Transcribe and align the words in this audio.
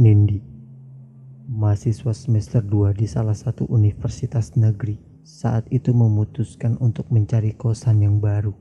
Nindi, 0.00 0.40
mahasiswa 1.44 2.16
semester 2.16 2.64
2 2.64 2.96
di 2.96 3.04
salah 3.04 3.36
satu 3.36 3.68
universitas 3.68 4.56
negeri, 4.56 4.96
saat 5.28 5.68
itu 5.68 5.92
memutuskan 5.92 6.80
untuk 6.80 7.12
mencari 7.12 7.52
kosan 7.52 8.00
yang 8.00 8.16
baru. 8.16 8.56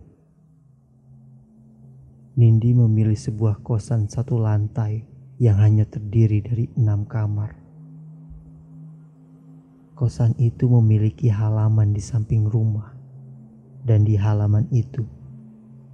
Nindi 2.35 2.75
memilih 2.75 3.15
sebuah 3.15 3.63
kosan 3.63 4.11
satu 4.11 4.35
lantai 4.35 5.07
yang 5.39 5.63
hanya 5.63 5.87
terdiri 5.87 6.43
dari 6.43 6.67
enam 6.75 7.07
kamar. 7.07 7.55
Kosan 9.95 10.35
itu 10.41 10.67
memiliki 10.67 11.31
halaman 11.31 11.95
di 11.95 12.03
samping 12.03 12.51
rumah, 12.51 12.91
dan 13.87 14.03
di 14.03 14.19
halaman 14.19 14.67
itu 14.75 15.07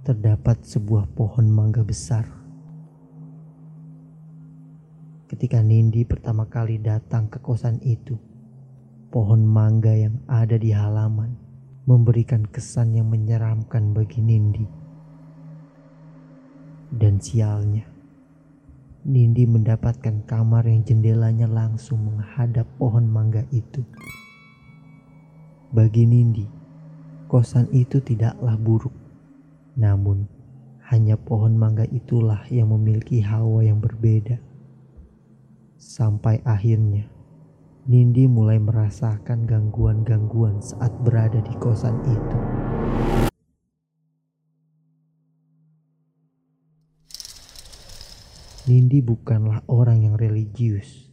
terdapat 0.02 0.66
sebuah 0.66 1.06
pohon 1.14 1.46
mangga 1.46 1.86
besar 1.86 2.45
Ketika 5.26 5.58
Nindi 5.58 6.06
pertama 6.06 6.46
kali 6.46 6.78
datang 6.78 7.26
ke 7.26 7.42
kosan 7.42 7.82
itu, 7.82 8.14
pohon 9.10 9.42
mangga 9.42 9.90
yang 9.90 10.22
ada 10.30 10.54
di 10.54 10.70
halaman 10.70 11.34
memberikan 11.82 12.46
kesan 12.46 12.94
yang 12.94 13.10
menyeramkan 13.10 13.90
bagi 13.90 14.22
Nindi. 14.22 14.62
Dan 16.94 17.18
sialnya, 17.18 17.90
Nindi 19.02 19.50
mendapatkan 19.50 20.22
kamar 20.30 20.70
yang 20.70 20.86
jendelanya 20.86 21.50
langsung 21.50 22.06
menghadap 22.06 22.70
pohon 22.78 23.10
mangga 23.10 23.42
itu. 23.50 23.82
Bagi 25.74 26.06
Nindi, 26.06 26.46
kosan 27.26 27.66
itu 27.74 27.98
tidaklah 27.98 28.54
buruk, 28.54 28.94
namun 29.74 30.30
hanya 30.86 31.18
pohon 31.18 31.58
mangga 31.58 31.82
itulah 31.90 32.46
yang 32.46 32.70
memiliki 32.70 33.18
hawa 33.18 33.66
yang 33.66 33.82
berbeda. 33.82 34.38
Sampai 35.76 36.40
akhirnya, 36.48 37.04
Nindi 37.84 38.24
mulai 38.24 38.56
merasakan 38.56 39.44
gangguan-gangguan 39.44 40.64
saat 40.64 40.88
berada 41.04 41.44
di 41.44 41.52
kosan 41.60 42.00
itu. 42.08 42.38
Nindi 48.66 49.04
bukanlah 49.04 49.62
orang 49.68 50.08
yang 50.08 50.16
religius. 50.16 51.12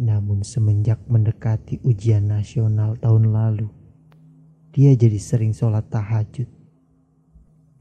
Namun 0.00 0.42
semenjak 0.42 1.04
mendekati 1.04 1.78
ujian 1.84 2.32
nasional 2.32 2.96
tahun 2.96 3.36
lalu, 3.36 3.68
dia 4.72 4.96
jadi 4.96 5.20
sering 5.20 5.52
sholat 5.52 5.92
tahajud. 5.92 6.48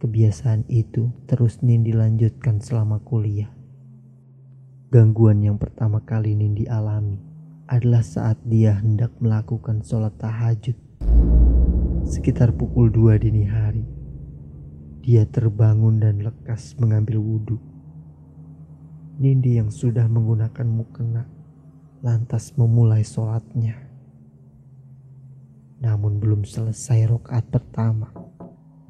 Kebiasaan 0.03 0.67
itu 0.67 1.16
terus 1.31 1.64
Nindi 1.64 1.95
lanjutkan 1.95 2.59
selama 2.59 2.99
kuliah. 2.99 3.61
Gangguan 4.92 5.39
yang 5.39 5.56
pertama 5.56 6.03
kali 6.03 6.36
Nindi 6.36 6.67
alami 6.67 7.16
adalah 7.64 8.03
saat 8.03 8.36
dia 8.44 8.75
hendak 8.75 9.16
melakukan 9.23 9.80
sholat 9.88 10.11
tahajud. 10.20 10.75
Sekitar 12.03 12.52
pukul 12.52 12.92
2 12.92 13.16
dini 13.23 13.48
hari, 13.48 13.88
dia 15.00 15.23
terbangun 15.23 16.03
dan 16.03 16.20
lekas 16.20 16.75
mengambil 16.75 17.23
wudhu. 17.23 17.56
Nindi 19.16 19.64
yang 19.64 19.72
sudah 19.72 20.11
menggunakan 20.11 20.67
mukena 20.67 21.23
lantas 22.03 22.52
memulai 22.59 23.08
sholatnya. 23.08 23.80
Namun 25.80 26.20
belum 26.20 26.44
selesai 26.44 27.08
rokaat 27.08 27.48
pertama, 27.48 28.11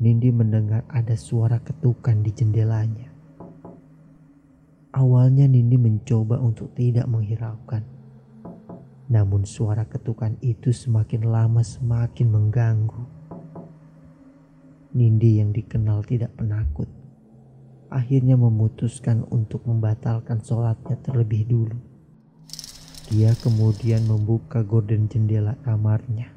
Nindi 0.02 0.34
mendengar 0.34 0.82
ada 0.90 1.14
suara 1.14 1.62
ketukan 1.62 2.26
di 2.26 2.34
jendelanya. 2.34 3.11
Awalnya 4.92 5.48
Nindi 5.48 5.80
mencoba 5.80 6.36
untuk 6.44 6.76
tidak 6.76 7.08
menghiraukan. 7.08 7.80
Namun 9.08 9.48
suara 9.48 9.88
ketukan 9.88 10.36
itu 10.44 10.76
semakin 10.76 11.32
lama 11.32 11.64
semakin 11.64 12.28
mengganggu. 12.28 13.04
Nindi 14.92 15.40
yang 15.40 15.56
dikenal 15.56 16.04
tidak 16.04 16.36
penakut. 16.36 16.92
Akhirnya 17.88 18.36
memutuskan 18.36 19.24
untuk 19.32 19.64
membatalkan 19.64 20.44
sholatnya 20.44 21.00
terlebih 21.00 21.48
dulu. 21.48 21.80
Dia 23.08 23.32
kemudian 23.40 24.04
membuka 24.08 24.60
gorden 24.60 25.08
jendela 25.08 25.56
kamarnya. 25.64 26.36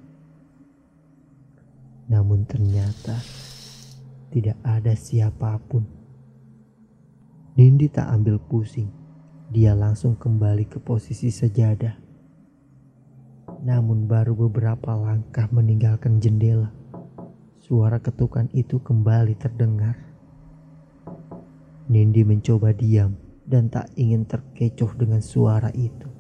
Namun 2.07 2.47
ternyata 2.47 3.19
tidak 4.31 4.59
ada 4.63 4.95
siapa 4.95 5.59
pun. 5.59 6.04
Nindi 7.55 7.87
tak 7.87 8.11
ambil 8.11 8.43
pusing. 8.43 8.91
Dia 9.55 9.79
langsung 9.79 10.19
kembali 10.19 10.67
ke 10.67 10.83
posisi 10.83 11.31
sejadah. 11.31 11.95
Namun 13.63 14.11
baru 14.11 14.35
beberapa 14.35 14.91
langkah 14.99 15.47
meninggalkan 15.55 16.19
jendela, 16.19 16.75
suara 17.63 18.03
ketukan 18.03 18.51
itu 18.51 18.83
kembali 18.83 19.39
terdengar. 19.39 19.95
Nindi 21.87 22.27
mencoba 22.27 22.75
diam 22.75 23.15
dan 23.47 23.71
tak 23.71 23.87
ingin 23.95 24.27
terkecoh 24.27 24.91
dengan 24.99 25.23
suara 25.23 25.71
itu. 25.79 26.11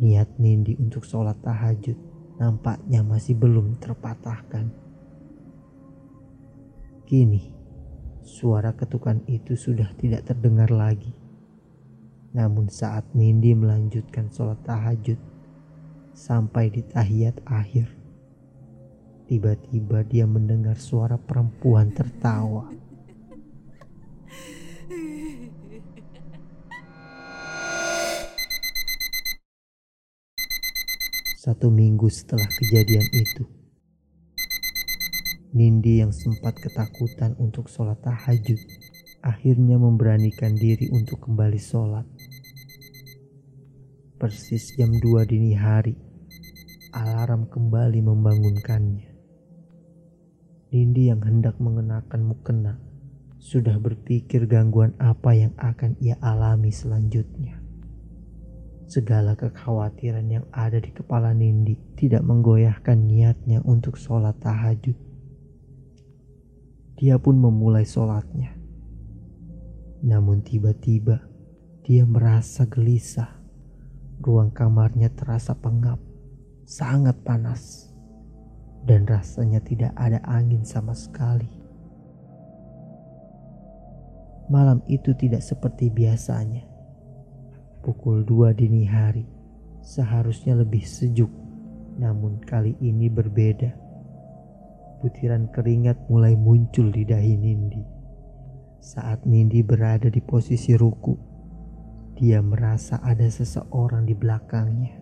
Niat 0.00 0.40
Nindi 0.40 0.72
untuk 0.80 1.04
sholat 1.04 1.36
tahajud 1.44 2.00
nampaknya 2.40 3.04
masih 3.04 3.36
belum 3.36 3.76
terpatahkan. 3.76 4.72
Kini, 7.04 7.55
Suara 8.26 8.74
ketukan 8.74 9.22
itu 9.30 9.54
sudah 9.54 9.86
tidak 10.02 10.26
terdengar 10.26 10.66
lagi. 10.74 11.14
Namun 12.34 12.66
saat 12.66 13.06
Nindi 13.14 13.54
melanjutkan 13.54 14.34
sholat 14.34 14.58
tahajud 14.66 15.14
sampai 16.10 16.74
di 16.74 16.82
tahiyat 16.82 17.46
akhir, 17.46 17.86
tiba-tiba 19.30 20.02
dia 20.02 20.26
mendengar 20.26 20.74
suara 20.74 21.14
perempuan 21.14 21.94
tertawa. 21.94 22.66
Satu 31.38 31.70
minggu 31.70 32.10
setelah 32.10 32.50
kejadian 32.50 33.06
itu, 33.14 33.46
Nindi 35.56 36.04
yang 36.04 36.12
sempat 36.12 36.60
ketakutan 36.60 37.32
untuk 37.40 37.72
sholat 37.72 37.96
tahajud 38.04 38.60
akhirnya 39.24 39.80
memberanikan 39.80 40.52
diri 40.52 40.92
untuk 40.92 41.24
kembali 41.24 41.56
sholat. 41.56 42.04
Persis 44.20 44.76
jam 44.76 44.92
2 44.92 45.24
dini 45.24 45.56
hari, 45.56 45.96
alarm 46.92 47.48
kembali 47.48 48.04
membangunkannya. 48.04 49.08
Nindi 50.76 51.08
yang 51.08 51.24
hendak 51.24 51.56
mengenakan 51.56 52.28
mukena 52.28 52.76
sudah 53.40 53.80
berpikir 53.80 54.44
gangguan 54.44 54.92
apa 55.00 55.32
yang 55.32 55.56
akan 55.56 55.96
ia 56.04 56.20
alami 56.20 56.68
selanjutnya. 56.68 57.64
Segala 58.92 59.32
kekhawatiran 59.32 60.28
yang 60.28 60.44
ada 60.52 60.76
di 60.84 60.92
kepala 60.92 61.32
Nindi 61.32 61.80
tidak 61.96 62.28
menggoyahkan 62.28 63.08
niatnya 63.08 63.64
untuk 63.64 63.96
sholat 63.96 64.36
tahajud. 64.44 65.15
Dia 66.96 67.20
pun 67.20 67.36
memulai 67.36 67.84
sholatnya. 67.84 68.56
Namun 70.00 70.40
tiba-tiba 70.40 71.20
dia 71.84 72.08
merasa 72.08 72.64
gelisah. 72.64 73.36
Ruang 74.16 74.48
kamarnya 74.48 75.12
terasa 75.12 75.52
pengap, 75.52 76.00
sangat 76.64 77.20
panas, 77.20 77.92
dan 78.88 79.04
rasanya 79.04 79.60
tidak 79.60 79.92
ada 79.92 80.24
angin 80.24 80.64
sama 80.64 80.96
sekali. 80.96 81.52
Malam 84.48 84.80
itu 84.88 85.12
tidak 85.12 85.44
seperti 85.44 85.92
biasanya. 85.92 86.64
Pukul 87.84 88.24
dua 88.24 88.56
dini 88.56 88.88
hari, 88.88 89.28
seharusnya 89.84 90.56
lebih 90.56 90.80
sejuk, 90.80 91.28
namun 92.00 92.40
kali 92.40 92.72
ini 92.80 93.12
berbeda 93.12 93.85
Butiran 94.96 95.52
keringat 95.52 96.08
mulai 96.08 96.32
muncul 96.32 96.88
di 96.88 97.04
dahi 97.04 97.36
Nindi. 97.36 97.84
Saat 98.80 99.28
Nindi 99.28 99.60
berada 99.60 100.08
di 100.08 100.24
posisi 100.24 100.72
ruku, 100.72 101.12
dia 102.16 102.40
merasa 102.40 102.96
ada 103.04 103.28
seseorang 103.28 104.08
di 104.08 104.16
belakangnya. 104.16 104.96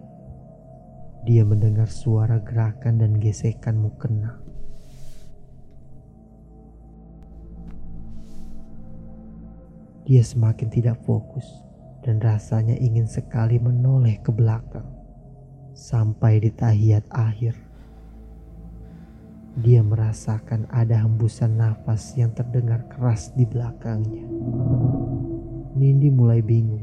Dia 1.23 1.47
mendengar 1.47 1.87
suara 1.87 2.43
gerakan 2.43 2.99
dan 2.99 3.23
gesekan 3.23 3.79
mukena. 3.79 4.45
Dia 10.05 10.21
semakin 10.21 10.69
tidak 10.69 11.01
fokus 11.09 11.49
dan 12.05 12.21
rasanya 12.21 12.77
ingin 12.77 13.09
sekali 13.09 13.57
menoleh 13.57 14.21
ke 14.21 14.29
belakang 14.29 14.85
sampai 15.73 16.45
di 16.45 16.53
tahiyat 16.53 17.09
akhir. 17.09 17.74
Dia 19.55 19.87
merasakan 19.87 20.67
ada 20.67 20.99
hembusan 21.07 21.55
nafas 21.55 22.19
yang 22.19 22.35
terdengar 22.35 22.91
keras 22.91 23.31
di 23.39 23.47
belakangnya. 23.47 24.27
Nindi 25.79 26.11
mulai 26.11 26.43
bingung, 26.43 26.83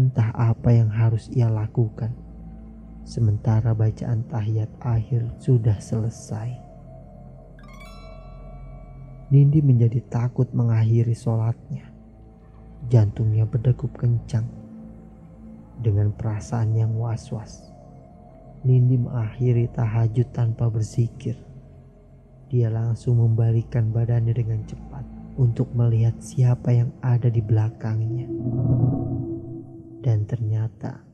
entah 0.00 0.32
apa 0.32 0.72
yang 0.72 0.88
harus 0.88 1.28
ia 1.36 1.52
lakukan. 1.52 2.16
Sementara 3.04 3.76
bacaan 3.76 4.24
tahiyat 4.32 4.72
akhir 4.80 5.28
sudah 5.44 5.76
selesai. 5.76 6.56
Nindi 9.28 9.60
menjadi 9.60 10.00
takut 10.08 10.48
mengakhiri 10.56 11.12
sholatnya. 11.12 11.84
Jantungnya 12.88 13.44
berdegup 13.44 13.92
kencang. 14.00 14.48
Dengan 15.84 16.16
perasaan 16.16 16.72
yang 16.80 16.96
was-was. 16.96 17.68
Nindi 18.64 18.96
mengakhiri 18.96 19.68
tahajud 19.68 20.32
tanpa 20.32 20.72
berzikir. 20.72 21.49
Dia 22.50 22.66
langsung 22.66 23.22
membalikan 23.22 23.94
badannya 23.94 24.34
dengan 24.34 24.66
cepat 24.66 25.06
untuk 25.38 25.70
melihat 25.70 26.18
siapa 26.18 26.74
yang 26.74 26.90
ada 26.98 27.30
di 27.30 27.38
belakangnya. 27.38 28.26
Dan 30.02 30.26
ternyata 30.26 31.06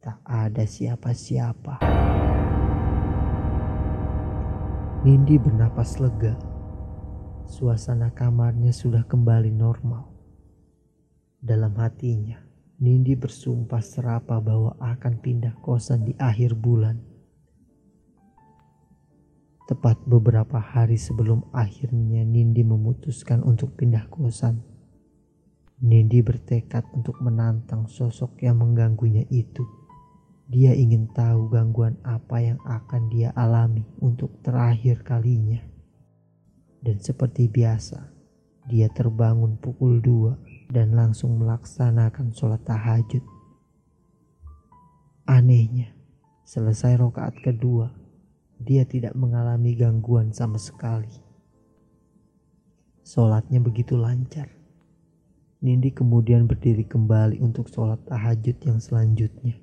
tak 0.00 0.18
ada 0.24 0.64
siapa-siapa. 0.64 1.84
Nindi 5.04 5.36
bernapas 5.36 6.00
lega 6.00 6.56
Suasana 7.46 8.10
kamarnya 8.10 8.74
sudah 8.74 9.06
kembali 9.06 9.54
normal. 9.54 10.10
Dalam 11.38 11.78
hatinya, 11.78 12.42
Nindi 12.82 13.14
bersumpah 13.14 13.78
serapa 13.78 14.42
bahwa 14.42 14.74
akan 14.82 15.22
pindah 15.22 15.54
kosan 15.62 16.10
di 16.10 16.12
akhir 16.18 16.58
bulan. 16.58 17.15
Tepat 19.66 19.98
beberapa 20.06 20.62
hari 20.62 20.94
sebelum 20.94 21.42
akhirnya 21.50 22.22
Nindi 22.22 22.62
memutuskan 22.62 23.42
untuk 23.42 23.74
pindah 23.74 24.06
kosan. 24.06 24.62
Nindi 25.82 26.22
bertekad 26.22 26.86
untuk 26.94 27.18
menantang 27.18 27.90
sosok 27.90 28.46
yang 28.46 28.62
mengganggunya 28.62 29.26
itu. 29.26 29.66
Dia 30.46 30.70
ingin 30.70 31.10
tahu 31.10 31.50
gangguan 31.50 31.98
apa 32.06 32.38
yang 32.38 32.62
akan 32.62 33.10
dia 33.10 33.34
alami 33.34 33.82
untuk 33.98 34.38
terakhir 34.46 35.02
kalinya. 35.02 35.58
Dan 36.78 37.02
seperti 37.02 37.50
biasa, 37.50 38.06
dia 38.70 38.86
terbangun 38.86 39.58
pukul 39.58 39.98
2 39.98 40.70
dan 40.70 40.94
langsung 40.94 41.42
melaksanakan 41.42 42.30
sholat 42.30 42.62
tahajud. 42.62 43.26
Anehnya, 45.26 45.90
selesai 46.46 47.02
rokaat 47.02 47.34
kedua, 47.42 48.05
dia 48.60 48.84
tidak 48.88 49.12
mengalami 49.16 49.76
gangguan 49.76 50.32
sama 50.32 50.56
sekali. 50.56 51.10
Sholatnya 53.06 53.62
begitu 53.62 53.96
lancar. 53.96 54.50
Nindi 55.62 55.90
kemudian 55.90 56.44
berdiri 56.44 56.84
kembali 56.84 57.40
untuk 57.40 57.72
sholat 57.72 58.02
tahajud 58.04 58.56
yang 58.62 58.78
selanjutnya. 58.78 59.56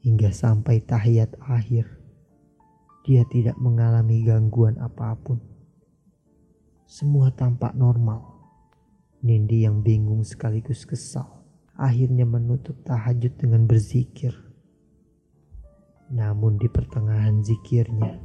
Hingga 0.00 0.32
sampai 0.32 0.80
tahiyat 0.82 1.36
akhir, 1.44 1.86
dia 3.06 3.22
tidak 3.28 3.54
mengalami 3.60 4.26
gangguan 4.26 4.80
apa 4.80 5.14
pun. 5.20 5.38
Semua 6.88 7.30
tampak 7.30 7.76
normal. 7.78 8.26
Nindi 9.20 9.62
yang 9.68 9.84
bingung 9.84 10.24
sekaligus 10.24 10.88
kesal 10.88 11.40
akhirnya 11.80 12.28
menutup 12.28 12.76
tahajud 12.84 13.40
dengan 13.40 13.64
berzikir. 13.64 14.49
Namun 16.10 16.58
di 16.58 16.66
pertengahan 16.66 17.38
zikirnya, 17.46 18.18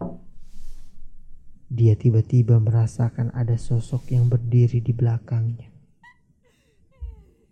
dia 1.70 1.94
tiba-tiba 1.94 2.58
merasakan 2.58 3.30
ada 3.30 3.62
sosok 3.62 4.10
yang 4.10 4.26
berdiri 4.26 4.82
di 4.82 4.90
belakangnya. 4.90 5.70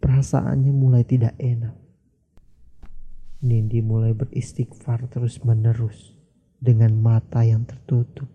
Perasaannya 0.01 0.73
mulai 0.73 1.05
tidak 1.05 1.37
enak. 1.37 1.77
Nindi 3.45 3.79
mulai 3.85 4.17
beristighfar 4.17 5.05
terus-menerus 5.05 6.17
dengan 6.57 6.97
mata 6.97 7.45
yang 7.45 7.69
tertutup. 7.69 8.27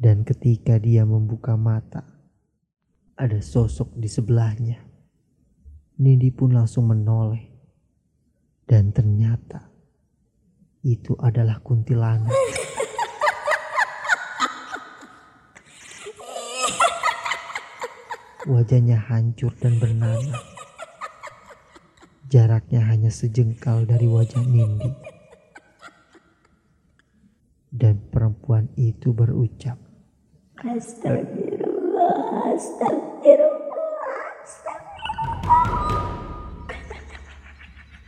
Dan 0.00 0.24
ketika 0.24 0.80
dia 0.80 1.04
membuka 1.04 1.56
mata, 1.56 2.04
ada 3.14 3.38
sosok 3.44 3.92
di 3.94 4.08
sebelahnya. 4.10 4.78
Nindi 6.00 6.32
pun 6.34 6.52
langsung 6.52 6.90
menoleh. 6.90 7.53
Dan 8.64 8.90
ternyata 8.96 9.68
itu 10.84 11.16
adalah 11.20 11.60
kuntilanak. 11.60 12.32
Wajahnya 18.44 19.00
hancur 19.00 19.56
dan 19.56 19.80
bernanah. 19.80 20.36
Jaraknya 22.28 22.84
hanya 22.84 23.08
sejengkal 23.08 23.88
dari 23.88 24.04
wajah 24.04 24.44
Nindi. 24.44 24.92
Dan 27.72 28.04
perempuan 28.12 28.68
itu 28.76 29.16
berucap, 29.16 29.80
Astagfirullah, 30.60 32.54
astagfirullah, 32.54 33.63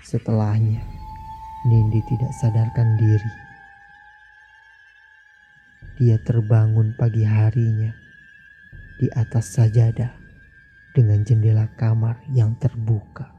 Setelahnya, 0.06 0.86
Nindi 1.66 1.98
tidak 2.06 2.30
sadarkan 2.38 2.94
diri. 2.94 3.32
Dia 5.98 6.14
terbangun 6.22 6.94
pagi 6.94 7.26
harinya 7.26 7.90
di 9.02 9.10
atas 9.10 9.58
sajadah 9.58 10.14
dengan 10.94 11.26
jendela 11.26 11.66
kamar 11.74 12.22
yang 12.30 12.54
terbuka. 12.54 13.34